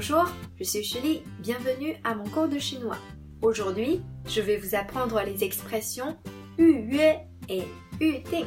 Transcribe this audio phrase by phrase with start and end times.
[0.00, 0.24] Bonjour,
[0.58, 2.96] je suis Julie, bienvenue à mon cours de chinois.
[3.42, 6.16] Aujourd'hui, je vais vous apprendre les expressions
[6.56, 7.18] yu yue
[7.50, 7.64] et
[8.00, 8.46] yu ting.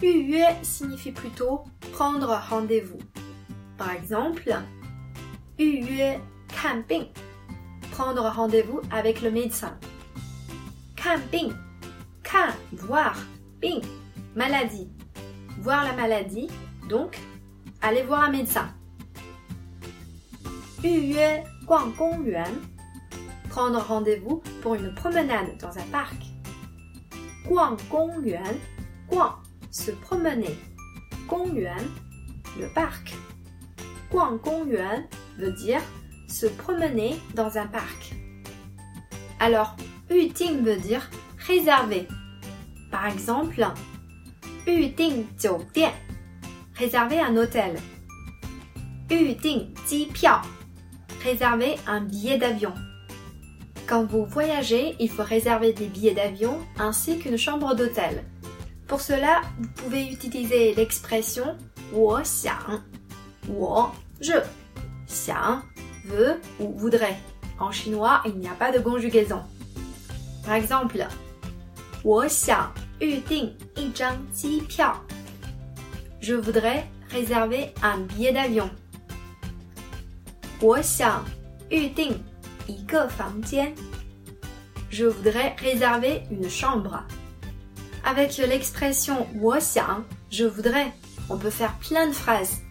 [0.00, 2.96] Yu yue signifie plutôt prendre rendez-vous.
[3.76, 4.56] Par exemple,
[5.58, 6.18] yu yue
[6.62, 7.04] camping,
[7.90, 9.78] prendre rendez-vous avec le médecin.
[10.96, 11.52] Camping,
[12.22, 13.14] kan voir,
[13.60, 13.82] ping,
[14.34, 14.88] maladie,
[15.60, 16.48] voir la maladie,
[16.88, 17.18] donc
[17.82, 18.70] aller voir un médecin.
[20.83, 22.45] 预约逛公园
[23.49, 26.15] prendre rendez-vous pour une promenade dans un parc.
[27.47, 28.43] 逛公园
[29.07, 29.35] 逛
[29.71, 30.55] se promener.
[31.27, 31.75] 公园
[32.59, 33.13] le parc.
[34.09, 35.81] 逛公园 veut dire
[36.27, 38.13] se promener dans un parc.
[39.39, 39.75] Alors,
[40.09, 41.09] 预定 veut dire
[41.47, 42.07] réserver.
[42.91, 43.65] Par exemple,
[44.67, 45.91] 预定酒店
[46.75, 47.75] réserver un hôtel.
[49.09, 50.39] 预定机票
[51.23, 52.73] réserver un billet d'avion.
[53.87, 58.23] Quand vous voyagez, il faut réserver des billets d'avion ainsi qu'une chambre d'hôtel.
[58.87, 61.55] Pour cela, vous pouvez utiliser l'expression
[61.91, 62.83] 我想,
[63.47, 63.91] 我
[64.21, 64.33] je
[65.07, 65.63] 想
[66.05, 67.17] veut ou voudrait.
[67.59, 69.41] En chinois, il n'y a pas de conjugaison.
[70.45, 71.05] Par exemple,
[72.03, 74.93] 我想预定一张机票.
[76.21, 78.69] Je voudrais réserver un billet d'avion.
[80.63, 81.23] 我想
[81.69, 82.21] 预定
[82.67, 83.73] 一个房间.
[84.89, 87.03] Je voudrais réserver une chambre.
[88.03, 90.91] Avec l'expression 我想, je voudrais,
[91.29, 92.61] on peut faire plein de phrases.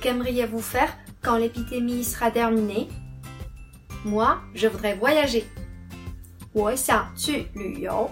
[0.00, 2.88] Qu'aimeriez-vous faire quand l'épidémie sera terminée
[4.04, 5.44] Moi, je voudrais voyager.
[6.52, 8.10] 我想去旅游.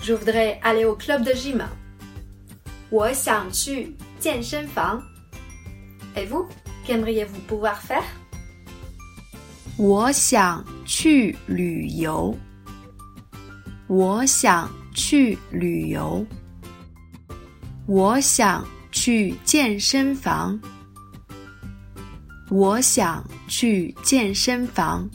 [0.00, 1.62] Je voudrais aller au club de gym.
[2.90, 5.02] 我想去健身房.
[6.14, 6.46] Et vous,
[6.89, 8.03] Qu'aimeriez-vous pouvoir faire
[9.77, 12.35] 我想去旅游。
[13.87, 16.25] 我想去旅游。
[17.85, 20.59] 我想去健身房。
[22.49, 25.07] 我想去健身房。